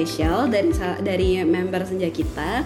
[0.00, 0.72] spesial dari
[1.04, 2.64] dari member senja kita.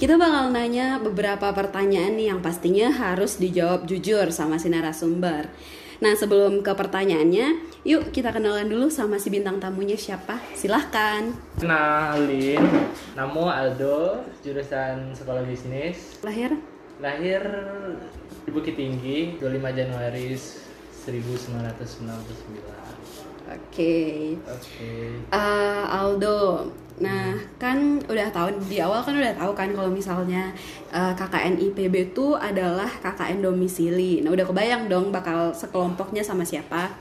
[0.00, 5.52] Kita bakal nanya beberapa pertanyaan nih yang pastinya harus dijawab jujur sama si narasumber.
[6.00, 10.40] Nah sebelum ke pertanyaannya, yuk kita kenalan dulu sama si bintang tamunya siapa.
[10.56, 11.36] Silahkan.
[11.60, 12.64] Kenalin,
[13.12, 16.16] nama Aldo, jurusan sekolah bisnis.
[16.24, 16.56] Lahir?
[16.96, 17.44] Lahir
[18.48, 23.29] di Bukit Tinggi, 25 Januari 1999.
[23.48, 24.36] Oke.
[24.36, 24.36] Okay.
[25.32, 26.68] Uh, Aldo,
[27.00, 30.52] nah kan udah tahu di awal kan udah tahu kan kalau misalnya
[30.92, 34.20] uh, KKN IPB itu adalah KKN domisili.
[34.20, 36.92] Nah udah kebayang dong bakal sekelompoknya sama siapa?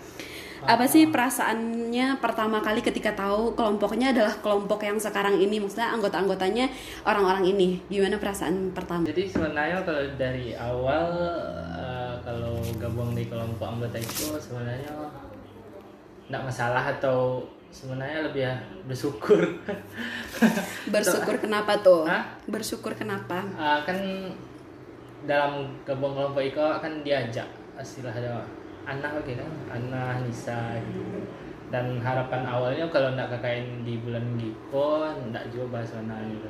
[0.60, 6.68] Apa sih perasaannya pertama kali ketika tahu kelompoknya adalah kelompok yang sekarang ini, maksudnya anggota-anggotanya
[7.08, 7.80] orang-orang ini?
[7.88, 9.08] Gimana perasaan pertama?
[9.08, 11.06] Jadi sebenarnya kalau dari awal
[11.72, 14.92] uh, kalau gabung di kelompok anggota itu sebenarnya
[16.30, 19.42] nggak masalah atau sebenarnya lebih ya bersyukur.
[20.94, 22.06] Bersyukur kenapa tuh?
[22.06, 22.38] Hah?
[22.50, 23.46] bersyukur kenapa?
[23.54, 23.98] Uh, kan
[25.30, 27.46] dalam gabung kelompok Iko kan diajak
[27.78, 28.42] istilahnya
[28.90, 31.30] anak oke kan anak Nisa gitu.
[31.70, 36.50] Dan harapan awalnya kalau nggak KKN di bulan Giko nggak juga bahas mana gitu.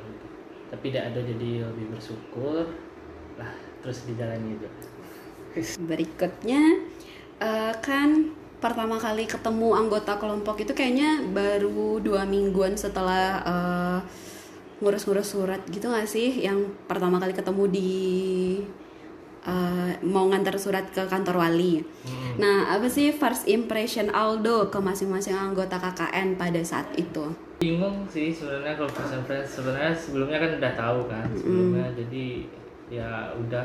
[0.72, 2.64] Tapi tidak ada jadi lebih bersyukur
[3.36, 4.68] lah terus dijalani itu
[5.82, 6.62] berikutnya
[7.42, 13.98] uh, kan pertama kali ketemu anggota kelompok itu kayaknya baru dua mingguan setelah uh,
[14.80, 17.92] ngurus-ngurus surat gitu gak sih yang pertama kali ketemu di
[19.44, 21.80] uh, mau ngantar surat ke kantor wali.
[22.04, 22.40] Hmm.
[22.40, 27.32] Nah, apa sih first impression Aldo ke masing-masing anggota KKN pada saat itu?
[27.60, 31.96] Bingung sih sebenarnya kalau first impression sebenarnya sebelumnya kan udah tahu kan sebelumnya hmm.
[31.96, 32.26] jadi
[32.90, 33.64] ya udah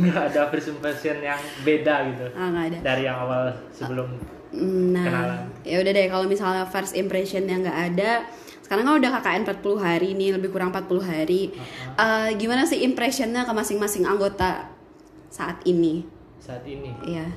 [0.00, 2.78] nggak ada first impression yang beda gitu oh, ada.
[2.82, 4.08] dari yang awal sebelum
[4.54, 8.26] nah, kenalan ya udah deh kalau misalnya first impression yang nggak ada
[8.64, 12.00] sekarang kan udah KKN 40 hari nih lebih kurang 40 hari uh-huh.
[12.00, 14.72] uh, gimana sih impressionnya ke masing-masing anggota
[15.28, 16.08] saat ini
[16.40, 17.28] saat ini iya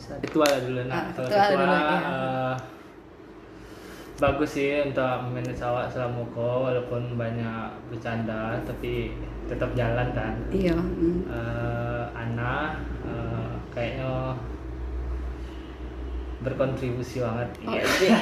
[0.00, 1.98] saat ketua lah dulu nah uh, kalau ketua, ketua dulu, ya.
[2.00, 2.54] uh,
[4.20, 9.16] bagus sih untuk memanage awak selama kok walaupun banyak bercanda tapi
[9.48, 11.24] tetap jalan kan iya mm.
[11.24, 14.36] uh, Ana uh, kayaknya
[16.44, 17.72] berkontribusi banget oh.
[17.72, 18.16] Iya.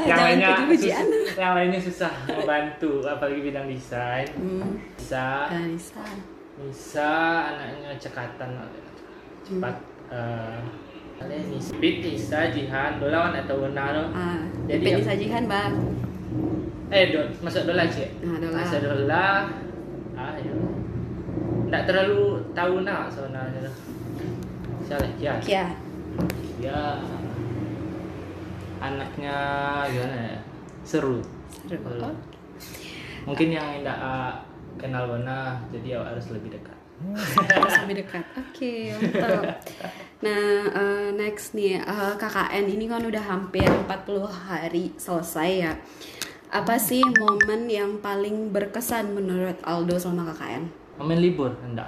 [0.08, 1.04] yang lainnya susah,
[1.36, 4.96] yang lainnya susah membantu apalagi bidang desain mm.
[4.96, 6.04] bisa bisa
[6.56, 7.12] bisa
[7.52, 8.50] anaknya cekatan
[9.44, 10.16] cepat mm.
[10.16, 10.60] uh,
[11.78, 15.74] Bit Nisa Jihan Dola kan atau Naro ah, Jadi Nisa Jihan bang
[16.88, 18.24] Eh do, masuk Dola cik?
[18.24, 18.56] Nah, dola.
[18.64, 19.26] Masuk Dola
[20.18, 20.54] Ah ya.
[21.68, 23.70] Tak terlalu tahu nak sebenarnya.
[24.88, 25.66] Siapa Kia Kia.
[26.58, 26.98] Ya
[28.78, 29.36] Anaknya
[29.90, 30.38] gimana ya?
[30.86, 31.18] Seru.
[31.66, 31.82] Seru.
[31.98, 32.14] Oh.
[33.26, 34.32] Mungkin yang tidak uh,
[34.78, 38.26] kenal Bona Jadi harus lebih dekat harus lebih dekat.
[38.34, 39.62] Oke, okay, mantap.
[40.18, 43.86] Nah, uh, next nih uh, KKN ini kan udah hampir 40
[44.26, 45.72] hari selesai ya.
[46.50, 50.64] Apa sih momen yang paling berkesan menurut Aldo sama KKN?
[50.98, 51.86] Momen libur, enggak.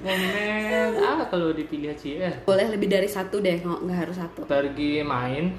[0.00, 2.32] momen apa kalau dipilih sih ya?
[2.48, 4.48] Boleh lebih dari satu deh, nggak harus satu.
[4.48, 5.52] Pergi main.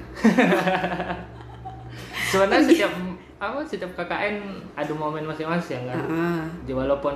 [2.33, 2.93] Sebenarnya setiap
[3.39, 4.35] apa setiap KKN
[4.75, 5.95] ada momen masing-masing kan.
[5.95, 6.41] Uh -huh.
[6.67, 7.15] Jadi walaupun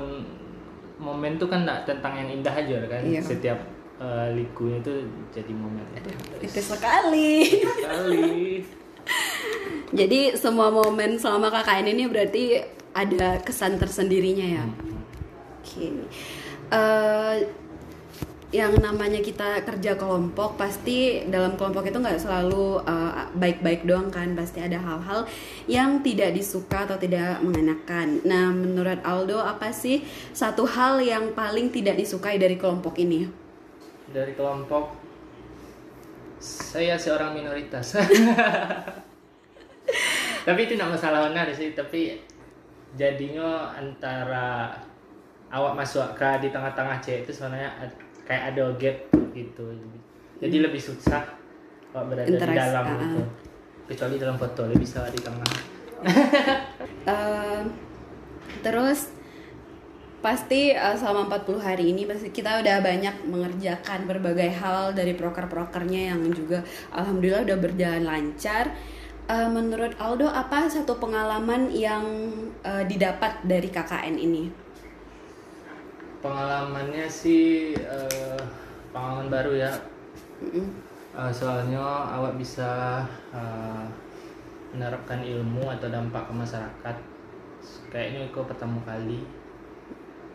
[0.96, 3.02] momen itu kan enggak tentang yang indah aja kan.
[3.04, 3.20] Iya.
[3.20, 3.60] Setiap
[4.00, 4.94] uh, likunya itu
[5.36, 5.84] jadi momen.
[6.40, 7.60] Itu sekali.
[7.60, 8.64] Sekali.
[10.00, 12.64] jadi semua momen selama KKN ini berarti
[12.96, 14.66] ada kesan tersendirinya ya.
[14.66, 15.04] Hmm.
[15.60, 15.68] Oke.
[15.68, 15.92] Okay.
[16.74, 17.36] Uh,
[18.54, 22.86] yang namanya kita kerja kelompok pasti dalam kelompok itu nggak selalu
[23.34, 25.26] baik-baik uh, doang kan pasti ada hal-hal
[25.66, 28.22] yang tidak disuka atau tidak mengenakan.
[28.22, 30.06] Nah menurut Aldo apa sih
[30.38, 33.26] satu hal yang paling tidak disukai dari kelompok ini?
[34.14, 35.02] Dari kelompok
[36.38, 37.98] saya seorang minoritas.
[40.46, 42.20] tapi itu tidak masalah benar sih tapi
[42.94, 44.76] jadinya antara
[45.50, 47.72] awak masuk ke di tengah-tengah C itu sebenarnya
[48.28, 48.98] kayak ada gap
[49.36, 49.66] gitu.
[50.40, 50.66] Jadi hmm.
[50.70, 51.24] lebih susah
[51.94, 53.22] kalau berada Interest, di dalam uh, gitu.
[53.84, 55.52] Kecuali dalam foto lebih bisa di tengah.
[57.04, 57.68] Uh,
[58.64, 59.12] terus
[60.24, 66.16] pasti uh, selama 40 hari ini pasti kita udah banyak mengerjakan berbagai hal dari proker-prokernya
[66.16, 66.64] yang juga
[66.96, 68.72] alhamdulillah udah berjalan lancar.
[69.28, 72.04] Uh, menurut Aldo apa satu pengalaman yang
[72.64, 74.63] uh, didapat dari KKN ini
[76.24, 78.40] pengalamannya sih uh,
[78.96, 79.72] pengalaman baru ya.
[81.14, 83.86] Uh, soalnya awak bisa uh,
[84.74, 86.96] menerapkan ilmu atau dampak ke masyarakat
[87.94, 89.22] kayaknya itu pertama kali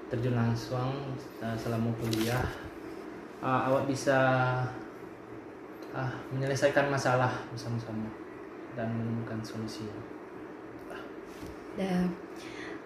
[0.07, 0.95] terjun langsung
[1.43, 2.47] uh, selama kuliah
[3.43, 4.15] uh, awak bisa
[5.91, 8.07] uh, menyelesaikan masalah bersama-sama
[8.79, 9.91] dan menemukan solusi
[11.79, 12.03] Dah.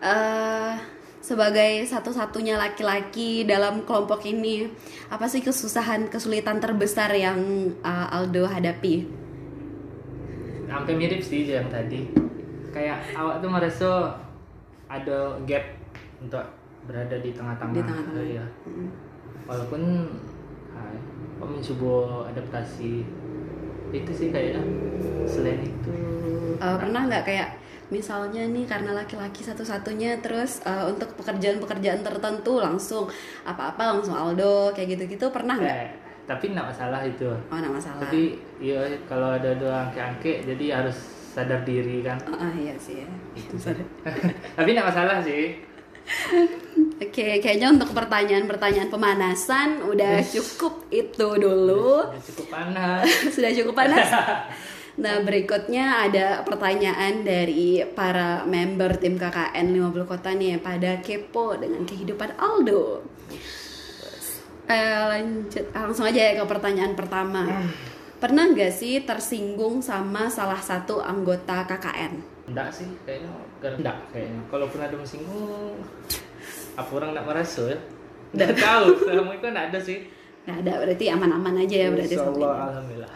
[0.05, 0.75] Eh,
[1.23, 4.67] sebagai satu-satunya laki-laki dalam kelompok ini,
[5.09, 9.23] apa sih kesusahan, kesulitan terbesar yang uh, Aldo hadapi?
[10.73, 12.09] hampir mirip sih yang tadi
[12.73, 14.17] kayak awak tuh merasa
[14.89, 15.65] ada gap
[16.25, 16.41] untuk
[16.89, 18.25] berada di tengah-tengah Di tengah-tengah.
[18.25, 18.45] Iya.
[18.65, 18.89] Mm.
[19.45, 19.83] walaupun
[21.37, 21.95] kok mencoba
[22.33, 23.03] adaptasi
[23.93, 24.63] itu sih kayaknya
[25.29, 25.93] selain itu
[26.63, 27.59] Eh, pernah nggak kayak
[27.93, 33.05] misalnya nih karena laki-laki satu-satunya terus eh, untuk pekerjaan-pekerjaan tertentu langsung
[33.45, 35.77] apa-apa langsung Aldo kayak gitu-gitu pernah nggak?
[35.77, 35.89] Eh,
[36.25, 38.01] tapi nggak masalah itu Oh, nggak masalah.
[38.01, 38.23] tapi
[38.59, 40.97] iya kalau ada dua angke-angke jadi harus
[41.29, 43.09] sadar diri kan Oh, ah, iya sih ya.
[43.55, 43.85] Sorry.
[44.57, 45.61] tapi nggak masalah sih
[46.99, 52.07] Oke, kayaknya untuk pertanyaan-pertanyaan pemanasan udah cukup itu dulu.
[52.07, 53.03] Udah cukup panas
[53.35, 54.07] Sudah cukup panas.
[54.93, 61.83] Nah, berikutnya ada pertanyaan dari para member tim KKN 50 Kota nih pada kepo dengan
[61.83, 63.01] kehidupan Aldo.
[64.69, 67.45] Eh, lanjut langsung aja ya ke pertanyaan pertama.
[68.17, 72.33] Pernah nggak sih tersinggung sama salah satu anggota KKN?
[72.43, 73.31] enggak sih kayaknya
[73.63, 75.79] enggak kayaknya kalaupun ada mengsinggung
[76.75, 77.79] apa orang enggak merasa ya
[78.35, 79.99] enggak tahu selama itu enggak ada sih
[80.43, 82.67] Nggak ada, berarti aman-aman aja ya berarti Insya sampai Allah ini.
[82.67, 83.13] alhamdulillah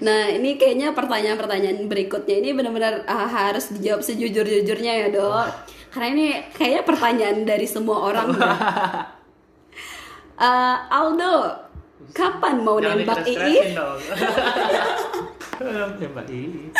[0.00, 5.46] Nah, ini kayaknya pertanyaan-pertanyaan berikutnya ini benar-benar ah, harus dijawab sejujur-jujurnya ya, Dok.
[5.90, 8.28] Karena ini kayaknya pertanyaan dari semua orang.
[10.38, 11.52] Eh, Aldo,
[12.14, 13.58] kapan mau Jangan nembak Ii?
[16.00, 16.70] nembak Ii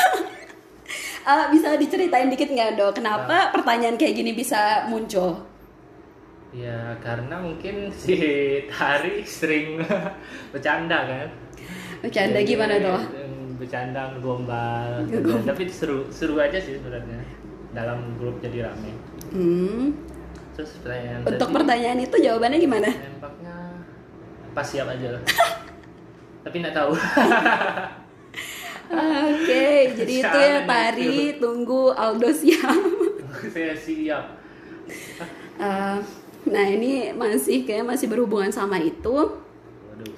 [1.21, 2.97] Eh, bisa diceritain dikit nggak, Dok?
[2.97, 5.51] Kenapa pertanyaan kayak gini bisa muncul?
[6.51, 8.19] ya karena mungkin si
[8.67, 9.79] Tari sering
[10.53, 11.29] bercanda kan
[12.01, 13.03] Bercanda Jadi, gimana, Dok?
[13.61, 15.05] bercanda gombal
[15.45, 17.21] tapi seru seru aja sih sebenarnya.
[17.71, 18.97] Dalam grup jadi rame.
[19.31, 19.93] Hmm.
[20.51, 22.89] terus pertanyaan Untuk tadi, pertanyaan itu jawabannya gimana?
[22.89, 23.57] nembaknya
[24.51, 25.23] pas siap aja lah.
[26.49, 26.93] Tapi nggak tahu.
[28.91, 29.69] Oke,
[30.01, 32.81] jadi itu ya Tari, tunggu Aldo siap.
[33.55, 34.25] saya siap.
[35.61, 35.99] Eh,
[36.49, 39.13] nah ini masih kayak masih berhubungan sama itu.
[39.13, 40.13] waduh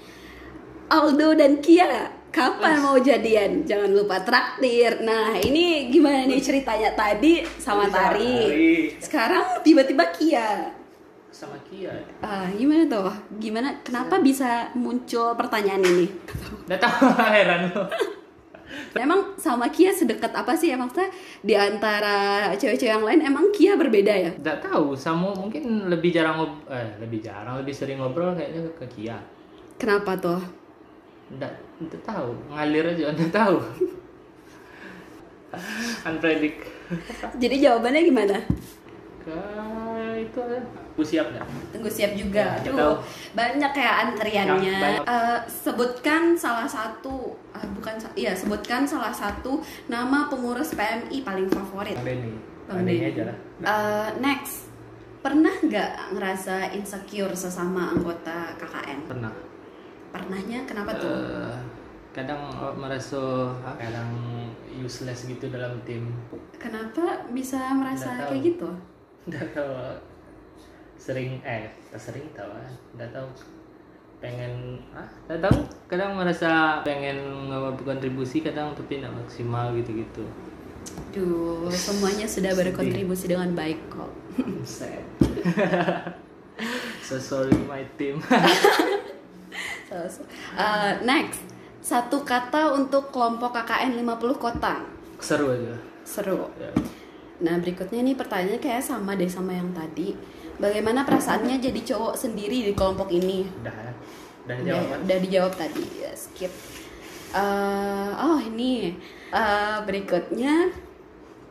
[0.93, 1.89] Aldo dan Kia
[2.29, 3.65] kapan mau jadian?
[3.65, 5.01] Jangan lupa traktir.
[5.01, 8.93] Nah ini gimana nih ceritanya tadi sama sama Tari.
[9.01, 10.69] Sekarang tiba-tiba Kia.
[11.33, 13.09] sama Kia Ah, gimana tuh?
[13.41, 13.81] Gimana?
[13.81, 16.05] Kenapa bisa muncul pertanyaan ini?
[16.69, 17.09] nggak tahu
[17.41, 17.73] heran
[18.93, 20.69] Emang sama Kia sedekat apa sih?
[20.69, 21.09] Emang maksudnya
[21.41, 24.31] di antara cewek-cewek yang lain emang Kia berbeda ya?
[24.37, 28.85] nggak tahu sama mungkin lebih jarang ngob eh lebih jarang lebih sering ngobrol kayaknya ke
[28.93, 29.17] Kia
[29.81, 30.62] Kenapa tuh?
[31.31, 33.57] Nggak nggak tahu ngalir aja nggak tahu
[36.03, 36.57] unpredik
[37.37, 38.37] Jadi jawabannya gimana?
[39.23, 40.61] Kayak itu ya
[40.93, 42.53] aku siap nggak Tunggu siap juga.
[42.61, 42.95] Ya, tahu.
[43.33, 44.61] banyak kayak antriannya.
[44.61, 45.03] Ya, banyak.
[45.07, 51.97] Eh, sebutkan salah satu, ah, bukan, iya sebutkan salah satu nama pengurus PMI paling favorit.
[51.97, 52.33] Bang Denny
[52.69, 54.69] Bang Denny aja lah Eh, next,
[55.21, 59.01] pernah nggak ngerasa insecure sesama anggota KKN?
[59.07, 59.33] pernah
[60.13, 61.09] Pernahnya kenapa tuh?
[61.09, 61.57] Eh,
[62.13, 63.49] kadang awak merasa
[63.81, 64.13] kadang
[64.77, 66.13] useless gitu dalam tim
[66.61, 68.29] Kenapa bisa merasa Nggak tahu.
[68.31, 68.69] kayak gitu?
[69.23, 69.71] nggak tahu
[70.99, 72.67] sering eh tak sering tahu ah.
[72.95, 73.27] nggak tahu
[74.19, 80.25] pengen ah nggak tahu kadang merasa pengen berkontribusi kadang tapi nggak maksimal gitu gitu
[81.15, 82.75] Duh, semuanya sudah Sedih.
[82.75, 84.11] berkontribusi dengan baik kok.
[84.67, 85.07] sad
[87.07, 88.19] so sorry my team
[90.57, 91.45] Uh, next,
[91.85, 94.75] satu kata untuk kelompok KKN 50 kota.
[95.23, 96.51] seru aja Seru.
[96.59, 96.73] ya.
[97.43, 100.15] Nah, berikutnya nih pertanyaannya kayak sama deh sama yang tadi.
[100.59, 103.47] Bagaimana perasaannya jadi cowok sendiri di kelompok ini?
[103.63, 103.93] udah ya
[104.43, 105.85] udah Udah, jawab kan udah dijawab tadi.
[106.03, 106.53] Ya, skip.
[107.33, 108.99] Uh, oh, ini
[109.33, 110.69] Uh, berikutnya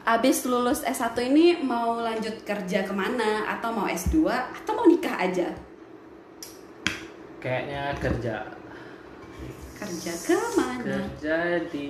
[0.01, 3.45] Abis lulus S1 ini mau lanjut kerja ke mana?
[3.45, 4.25] Atau mau S2?
[4.29, 5.53] Atau mau nikah aja?
[7.41, 8.45] Kayaknya kerja
[9.73, 10.85] Kerja ke mana?
[10.85, 11.89] kerja di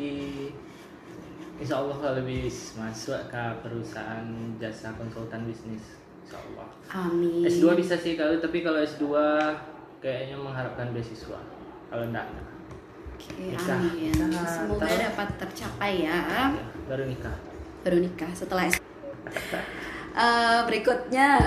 [1.60, 4.26] Insya Allah kalau lebih masuk ke perusahaan
[4.58, 9.06] jasa konsultan bisnis Insya Allah Amin S2 bisa sih kalau tapi kalau S2
[10.00, 11.38] kayaknya mengharapkan beasiswa
[11.86, 12.24] kalau enggak.
[13.14, 13.78] Oke, Nikah.
[13.78, 14.10] amin.
[14.10, 14.98] Nikah, Semoga tahu.
[14.98, 16.18] dapat tercapai ya.
[16.24, 16.46] Ya,
[16.88, 17.36] baru nikah
[17.84, 18.82] Baru nikah setelah S-
[20.12, 21.38] Eh, berikutnya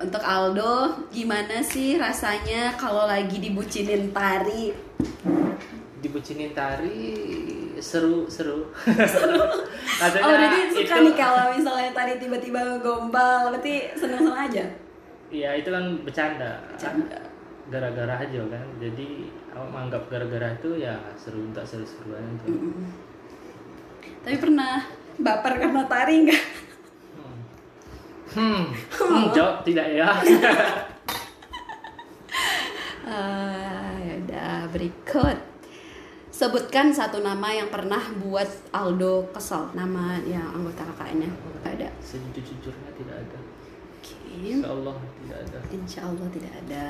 [0.00, 4.74] untuk Aldo, gimana sih rasanya kalau lagi dibucinin tari?
[6.04, 7.16] dibucinin tari
[7.80, 8.68] seru seru
[10.04, 14.64] oh, jadi suka nih kalau misalnya tari tiba-tiba gombal, berarti seneng-seneng aja.
[15.32, 16.60] Iya itu kan bercanda.
[16.76, 17.18] Bercanda.
[17.72, 18.66] Gara-gara aja kan.
[18.76, 22.52] Jadi aku menganggap gara-gara itu ya seru untuk seru-seruan itu.
[22.52, 22.86] Mm-mm.
[24.22, 24.84] Tapi pernah
[25.18, 26.42] baper karena tari nggak?
[28.34, 28.66] Hmm.
[28.66, 29.06] Hmm.
[29.06, 30.10] hmm, jawab tidak ya.
[34.18, 35.38] Udah berikut.
[36.34, 41.30] Sebutkan satu nama yang pernah buat Aldo kesel, nama yang anggota KKN-nya.
[41.30, 41.88] Nggak ada.
[42.02, 43.38] Sejujurnya tidak ada.
[44.02, 44.18] Oke.
[44.42, 45.58] Insya Allah tidak ada.
[45.70, 46.84] Insya Allah tidak ada.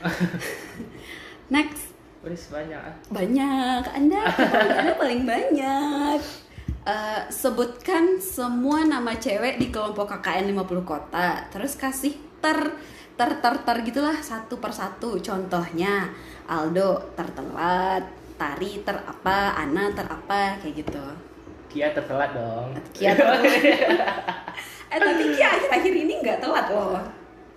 [1.54, 1.90] Next.
[2.22, 2.82] Wis banyak.
[3.10, 3.82] Banyak.
[3.90, 4.22] Anda,
[4.78, 6.20] Anda paling banyak.
[6.80, 11.44] Eh, sebutkan semua nama cewek di kelompok KKN 50 kota.
[11.52, 12.56] Terus kasih ter
[13.20, 15.20] ter ter ter gitulah satu persatu.
[15.20, 16.08] Contohnya
[16.48, 18.08] Aldo tertelat,
[18.40, 21.04] Tari ter apa, Ana ter apa kayak gitu.
[21.68, 22.72] Kia tertelat dong.
[22.96, 23.60] Kia tertelat.
[24.90, 26.96] eh tapi Kia akhir-akhir ini nggak telat loh.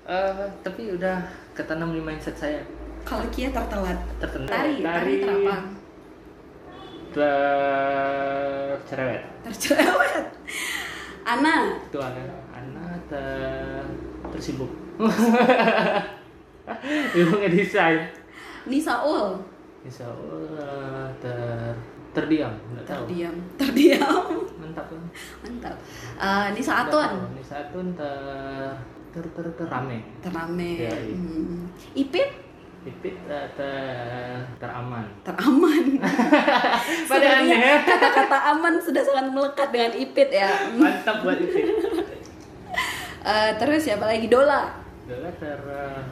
[0.03, 1.23] Eh, tapi udah
[1.55, 2.59] ketanam di mindset saya.
[3.07, 4.03] Kalau Kia tertelat.
[4.19, 4.51] Tertelat.
[4.51, 5.82] Tari, tari ter apa?
[7.13, 9.21] Tercerewet.
[9.45, 10.25] Tercerewet.
[11.23, 12.11] Ana, Itu kan.
[12.51, 13.85] Anak ter
[14.33, 14.71] tersibuk.
[17.17, 18.09] Ibu ngedesain.
[18.65, 19.37] Nisaul.
[19.83, 21.75] Insya Allah ter
[22.15, 23.03] terdiam, nggak tahu.
[23.05, 23.35] Terdiam.
[23.59, 24.25] Terdiam.
[24.57, 25.03] Mantap kan?
[25.43, 25.75] Mantap.
[26.17, 26.87] Eh, Nisa.
[26.87, 27.11] Atun.
[27.35, 28.71] Nisa Atun ter
[29.11, 29.99] ter ter, ter rame.
[30.23, 30.71] Terame.
[30.79, 31.15] Iya, iya.
[31.19, 31.67] Hmm.
[31.93, 32.29] Ipit
[32.83, 35.07] Pipit ter, ter teraman.
[35.23, 35.83] teraman.
[37.09, 37.79] Pada Sebenarnya aneh.
[37.81, 40.51] Kata-kata aman sudah sangat melekat dengan Ipit ya.
[40.73, 41.65] Mantap buat Ipit.
[43.23, 44.67] Eh, terus siapa lagi Dola?
[45.07, 46.03] Dola ter eh,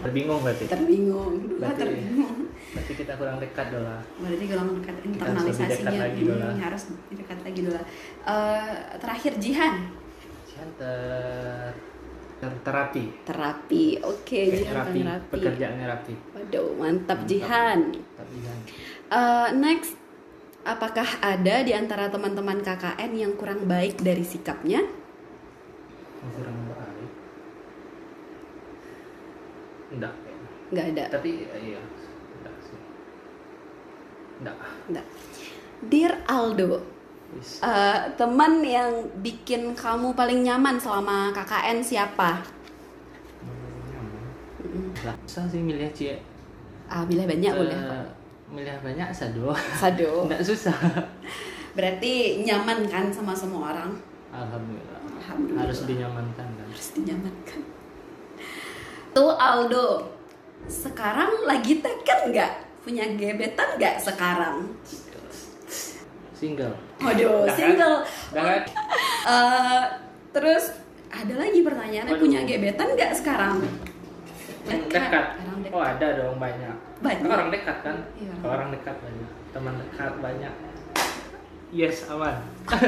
[0.00, 0.66] terbingung berarti.
[0.66, 1.46] Terbingung.
[1.46, 2.34] Dola Berarti, terbingung.
[2.68, 4.02] berarti kita kurang dekat Dola.
[4.18, 5.70] Berarti kurang dekat harus lebih internalisasinya.
[5.70, 6.48] dekat lagi, Hmm, Dola.
[6.58, 7.82] harus dekat lagi Dola.
[8.26, 8.66] Eh,
[8.98, 9.74] terakhir Jihan.
[10.44, 11.70] Jihan ter,
[12.38, 13.04] ter terapi.
[13.26, 13.84] Terapi.
[14.06, 14.98] Oke, Jihan Terapi.
[15.02, 15.32] terapi.
[15.34, 16.14] Pekerjaannya rapi.
[16.34, 17.28] Waduh, mantap, Mantap.
[17.28, 17.80] Jihan.
[18.14, 18.58] Tapi Jihan.
[19.08, 19.92] Eh, next,
[20.62, 24.82] apakah ada di antara teman-teman KKN yang kurang baik dari sikapnya?
[26.18, 27.10] yang kurang baik.
[29.94, 30.14] Enggak.
[30.68, 31.04] Nggak ada.
[31.14, 31.80] Tapi eh, iya.
[32.38, 32.78] Enggak sih.
[34.42, 34.56] Enggak.
[34.90, 35.06] Nggak.
[35.78, 36.82] Dear Aldo,
[37.36, 38.88] Eh, teman yang
[39.20, 42.40] bikin kamu paling nyaman selama KKN siapa?
[43.44, 44.24] Nyaman.
[44.64, 44.88] Mm.
[45.04, 46.16] Lah, susah sih milih cie.
[46.88, 47.76] Ah, bila banyak Eh, boleh.
[48.48, 49.52] Milih banyak sado.
[49.76, 50.10] Sado.
[50.24, 50.72] Enggak susah.
[51.76, 53.92] Berarti nyaman kan sama semua orang?
[54.32, 55.00] Alhamdulillah.
[55.20, 55.62] Alhamdulillah.
[55.68, 56.66] Harus dinyamankan kan.
[56.72, 57.60] Harus dinyamankan.
[59.12, 60.08] Tuh Aldo,
[60.64, 62.52] sekarang lagi teken nggak?
[62.80, 64.64] Punya gebetan nggak sekarang?
[66.38, 66.74] Single.
[67.02, 67.56] Waduh, kan?
[67.58, 67.96] single.
[69.28, 69.84] Eh,
[70.32, 70.72] terus
[71.12, 72.24] ada lagi pertanyaannya Waduh.
[72.24, 73.60] punya gebetan nggak sekarang?
[74.64, 75.36] Dekat.
[75.68, 76.72] Oh ada dong banyak.
[77.04, 77.28] Banyak.
[77.28, 77.96] Kan orang dekat kan?
[78.16, 78.32] Iya.
[78.40, 79.30] Orang dekat banyak.
[79.52, 80.54] Teman dekat banyak.
[81.68, 82.40] Yes aman.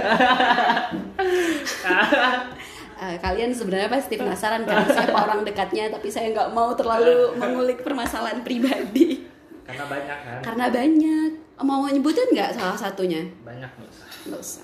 [3.01, 7.81] Eh, kalian sebenarnya pasti penasaran kan siapa orang dekatnya, tapi saya nggak mau terlalu mengulik
[7.81, 9.25] permasalahan pribadi
[9.71, 10.41] Karena banyak kan?
[10.43, 11.31] karena banyak.
[11.61, 13.23] Mau nyebutin nggak salah satunya?
[13.45, 14.07] Banyak nggak usah.
[14.27, 14.63] Nggak usah.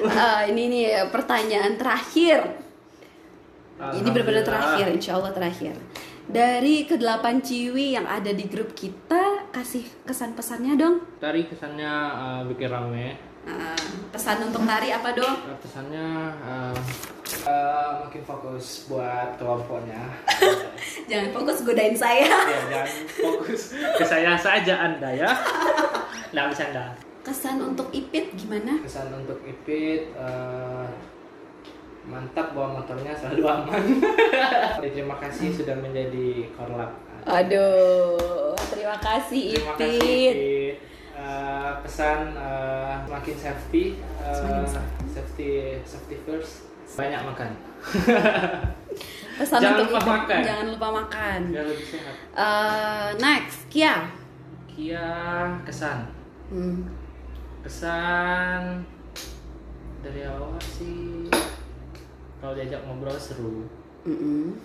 [0.00, 2.46] Eh, ini nih pertanyaan terakhir.
[3.80, 5.72] Ini benar-benar terakhir, insya Allah terakhir.
[6.30, 11.02] Dari kedelapan ciwi yang ada di grup kita, kasih kesan pesannya dong.
[11.18, 13.30] Tari kesannya eh, bikin rame.
[13.48, 15.48] Eh, pesan untuk tari apa dong?
[15.48, 16.06] Eh, Pesannya
[16.44, 16.76] eh,
[17.48, 20.02] eh, makin fokus buat kelompoknya.
[21.10, 22.26] Jangan fokus godain saya.
[22.26, 25.30] ya jangan fokus ke saya saja anda ya.
[26.30, 26.84] Nggak bisa anda.
[27.20, 28.80] Kesan untuk Ipit gimana?
[28.80, 30.86] Kesan untuk Ipit eh,
[32.08, 33.82] mantap bawa motornya selalu aman.
[34.82, 36.96] Terima kasih sudah menjadi korlap.
[37.28, 40.34] Aduh, terima kasih Terima kasih Ipit.
[40.34, 40.76] Ipit.
[41.20, 43.84] Eh, pesan eh, semakin safety,
[44.24, 45.50] eh, Semakin safety
[45.84, 46.64] safety first.
[46.96, 47.50] Banyak makan.
[49.40, 50.40] Pesan Jangan untuk lupa Ipit, makan.
[50.44, 51.40] Jangan lupa makan.
[51.48, 52.14] Biar lebih sehat.
[52.36, 53.96] Eh, next, Kia.
[54.68, 55.08] Kia
[55.64, 55.98] kesan.
[56.52, 56.84] Hmm.
[57.64, 58.84] Kesan
[60.04, 61.28] dari awal sih
[62.40, 63.64] kalau diajak ngobrol seru.
[64.04, 64.60] Mm-mm.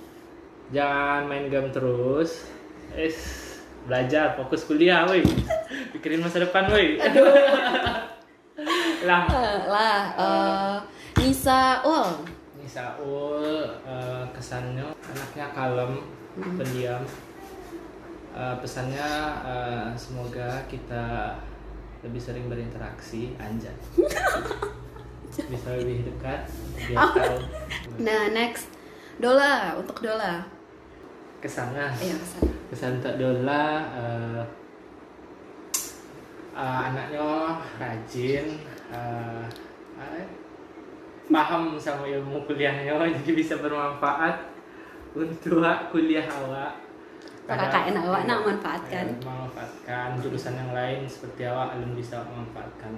[0.76, 2.52] Jangan main game terus.
[2.92, 3.44] Es
[3.86, 5.22] belajar fokus kuliah woi
[5.94, 6.98] pikirin masa depan woi
[9.10, 10.76] lah Eh, lah eh,
[11.22, 12.26] Nisa Ul
[12.76, 16.04] Saul eh, kesannya anaknya kalem
[16.60, 17.00] pendiam.
[18.36, 19.10] Eh, pesannya
[19.48, 21.40] eh, semoga kita
[22.04, 23.72] lebih sering berinteraksi anjay.
[25.52, 26.52] Bisa lebih dekat
[26.92, 27.40] biar tahu.
[28.04, 28.68] Nah next.
[29.24, 30.44] Dola untuk Dola.
[31.40, 34.44] Kesannya Iya kesan kesan untuk Dola eh,
[36.60, 38.60] eh, anaknya rajin
[38.92, 39.48] eh,
[41.26, 44.36] paham sama ilmu kuliahnya jadi bisa bermanfaat
[45.14, 46.76] untuk kuliah awak.
[47.46, 49.06] KKN awak nak Iya, manfaatkan.
[49.06, 52.92] eh, memanfaatkan jurusan yang lain seperti awak belum bisa memanfaatkan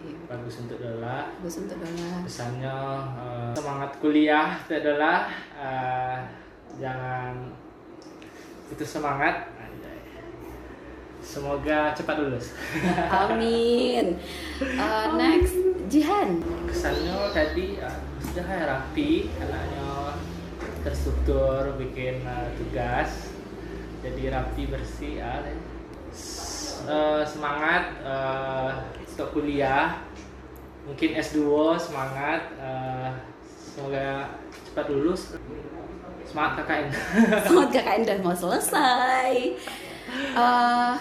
[0.00, 2.76] Iya, bagus untuk Dola bagus untuk Dola pesannya
[3.14, 6.18] eh, semangat kuliah itu adalah eh,
[6.76, 7.52] jangan
[8.66, 9.52] putus semangat.
[11.22, 12.50] Semoga cepat lulus.
[13.22, 14.18] Amin.
[14.58, 15.54] Eh, Next
[15.92, 16.40] Jihan.
[16.64, 17.76] Kesannya tadi
[18.24, 20.16] sudah ya rapi anaknya
[20.80, 23.28] terstruktur bikin eh, tugas
[24.00, 27.92] jadi rapi bersih ya eh, semangat
[29.04, 30.00] untuk kuliah.
[30.88, 33.12] Mungkin S2 semangat eh,
[33.52, 34.32] semoga
[34.72, 35.36] cepat lulus.
[36.24, 36.86] Semangat KKN
[37.44, 39.60] Semangat KKN udah mau selesai.
[40.40, 40.94] Eh,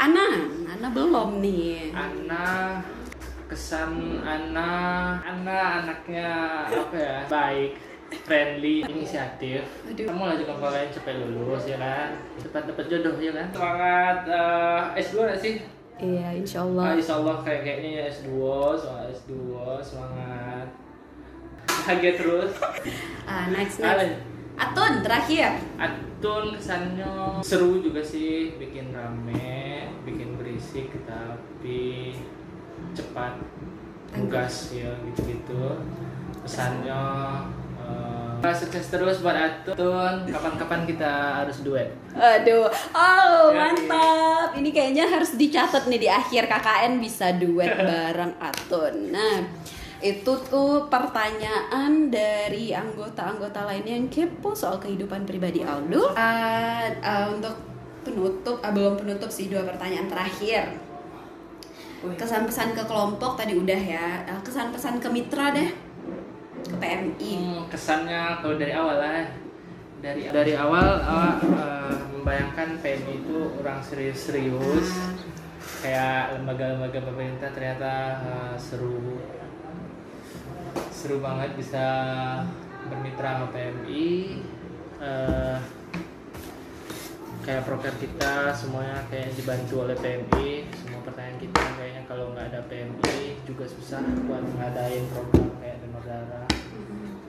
[0.00, 0.28] Ana
[0.64, 1.92] Ana belum nih.
[1.92, 2.80] Ana
[3.50, 4.70] kesan Ana
[5.20, 6.30] Ana anaknya
[6.70, 7.70] apa ya baik
[8.10, 9.62] friendly inisiatif.
[9.86, 10.06] Aduh.
[10.06, 12.10] kamu lah juga kalian cepat lulus ya kan?
[12.38, 13.46] Cepat dapat jodoh ya kan?
[13.54, 15.54] Semangat eh, S2 gak sih?
[16.00, 18.30] Iya insya Ah, Allah insya Allah kayak kayaknya ya S2
[18.74, 19.34] soal S2
[19.82, 20.66] semangat.
[21.66, 22.50] Bahagia terus.
[23.30, 24.18] Ah, Next next.
[24.58, 25.54] Atun terakhir.
[25.78, 32.10] Atun kesannya seru juga sih bikin rame bikin berisik tapi
[32.94, 33.34] cepat
[34.10, 35.78] tugas ya gitu-gitu
[36.42, 37.02] pesannya
[37.78, 44.50] eh, sukses terus buat Atun kapan-kapan kita harus duet Aduh, oh mantap.
[44.58, 49.14] Ini kayaknya harus dicatat nih di akhir KKN bisa duet bareng Atun.
[49.14, 49.46] Nah,
[50.02, 56.10] itu tuh pertanyaan dari anggota-anggota lainnya yang kepo soal kehidupan pribadi Aldo.
[56.16, 57.54] Uh, uh, untuk
[58.02, 60.89] penutup, ah, belum penutup sih dua pertanyaan terakhir.
[62.00, 64.24] Kesan-pesan ke kelompok tadi udah ya.
[64.24, 65.68] Uh, Kesan-pesan ke mitra deh,
[66.64, 67.32] ke PMI.
[67.36, 69.24] Hmm, kesannya kalau dari awal lah.
[70.00, 74.88] Dari dari awal awak eh, membayangkan PMI itu orang serius-serius.
[75.84, 77.92] Kayak lembaga-lembaga pemerintah ternyata
[78.24, 79.20] eh, seru.
[80.88, 81.84] Seru banget bisa
[82.88, 84.40] bermitra sama PMI
[85.04, 85.56] eh,
[87.40, 91.64] kayak proker kita semuanya kayak dibantu oleh PMI semua pertanyaan kita
[92.20, 96.44] kalau nggak ada PMI juga susah buat ngadain program kayak donor darah.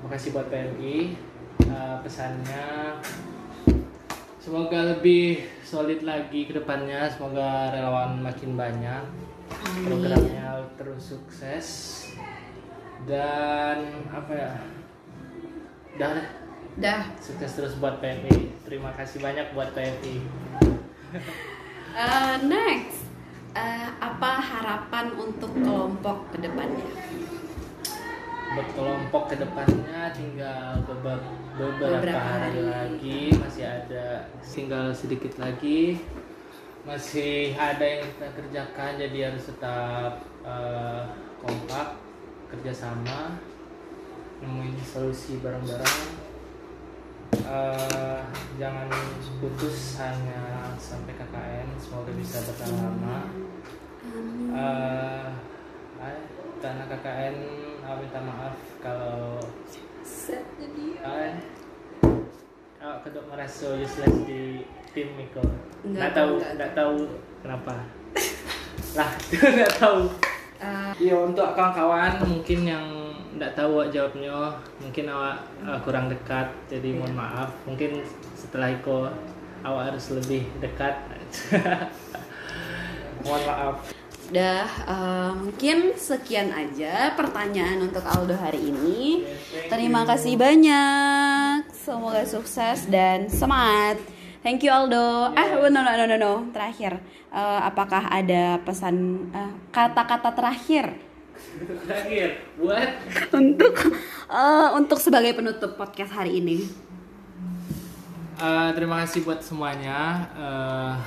[0.04, 1.15] Makasih buat PMI
[1.62, 2.99] Eh, pesannya.
[4.43, 7.08] Semoga lebih solid lagi ke depannya.
[7.08, 9.08] Semoga relawan makin banyak.
[9.88, 11.67] Programnya terus sukses.
[13.08, 14.51] Dan apa ya?
[15.95, 16.27] Deh.
[16.84, 17.04] Dah.
[17.23, 20.15] sukses terus buat PMI terima kasih banyak buat PMI
[21.91, 23.11] Uh, next,
[23.52, 26.88] Uh, apa harapan untuk kelompok ke depannya?
[28.52, 31.24] buat kelompok ke depannya tinggal beber-
[31.56, 32.44] beberapa, Beberapa hari.
[32.52, 36.04] hari lagi masih ada tinggal sedikit lagi
[36.84, 41.02] masih ada yang kita kerjakan jadi harus tetap eh,
[41.40, 41.96] kompak
[42.52, 43.40] kerjasama
[44.44, 46.28] nemuin solusi bareng-bareng
[47.32, 48.20] Eh,
[48.60, 48.92] jangan
[49.40, 53.19] putus hanya sampai KKN semoga bisa bertahan lama.
[54.51, 55.27] Eh,
[55.99, 56.15] ah,
[56.62, 57.36] karena KKN
[57.84, 59.41] ah, minta maaf kalau
[61.03, 61.31] ah,
[62.81, 65.43] ah, kedok merasa useless di tim Miko.
[65.88, 66.97] Nggak tahu nggak tahu.
[67.41, 67.75] kenapa.
[68.93, 69.12] Lah
[69.57, 69.99] nggak tahu.
[70.62, 72.86] Uh, Iya untuk kawan-kawan mungkin yang
[73.34, 77.49] nggak tahu awak jawabnya mungkin awak uh, kurang dekat jadi mohon maaf.
[77.65, 78.05] Mungkin
[78.38, 79.10] setelah itu
[79.62, 80.95] awak harus lebih dekat
[83.26, 83.76] mohon maaf
[84.32, 89.28] udah uh, mungkin sekian aja pertanyaan untuk Aldo hari ini.
[89.67, 91.67] Terima kasih banyak.
[91.76, 94.00] Semoga sukses dan semangat.
[94.39, 95.36] Thank you Aldo.
[95.36, 96.34] Ah, no no no no no.
[96.56, 100.95] Terakhir, uh, apakah ada pesan uh, kata-kata terakhir
[101.60, 102.89] terakhir buat
[103.34, 103.76] untuk
[104.30, 106.90] uh, untuk sebagai penutup podcast hari ini?
[108.41, 110.25] Uh, terima kasih buat semuanya.
[110.34, 110.97] Uh,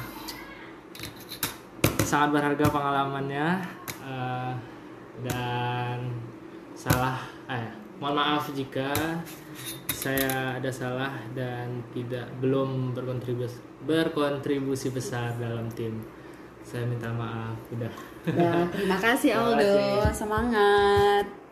[2.04, 3.48] sangat berharga pengalamannya
[4.06, 4.52] eh,
[5.26, 5.98] dan
[6.78, 7.18] salah
[7.50, 7.66] eh
[7.98, 8.92] mohon maaf jika
[9.88, 16.06] saya ada salah dan tidak belum berkontribusi berkontribusi besar dalam tim
[16.62, 17.90] saya minta maaf udah
[18.30, 20.14] Ya, terima kasih Terima Aldo, kasih.
[20.14, 21.26] semangat.